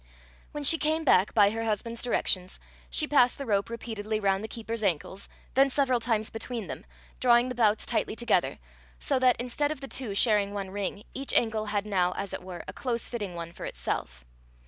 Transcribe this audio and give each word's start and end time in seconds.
When 0.51 0.63
she 0.63 0.79
came 0.79 1.03
back, 1.03 1.35
by 1.35 1.51
her 1.51 1.63
husband's 1.63 2.01
directions, 2.01 2.59
she 2.89 3.07
passed 3.07 3.37
the 3.37 3.45
rope 3.45 3.69
repeatedly 3.69 4.19
round 4.19 4.43
the 4.43 4.47
keeper's 4.47 4.81
ankles, 4.81 5.29
then 5.53 5.69
several 5.69 5.99
times 5.99 6.31
between 6.31 6.65
them, 6.65 6.85
drawing 7.19 7.49
the 7.49 7.53
bouts 7.53 7.85
tightly 7.85 8.15
together, 8.15 8.57
so 8.97 9.19
that, 9.19 9.37
instead 9.39 9.71
of 9.71 9.79
the 9.79 9.87
two 9.87 10.15
sharing 10.15 10.55
one 10.55 10.71
ring, 10.71 11.03
each 11.13 11.35
ankle 11.35 11.67
had 11.67 11.85
now, 11.85 12.13
as 12.13 12.33
it 12.33 12.41
were, 12.41 12.63
a 12.67 12.73
close 12.73 13.09
fitting 13.09 13.35
one 13.35 13.51
for 13.53 13.65
itself. 13.67 14.25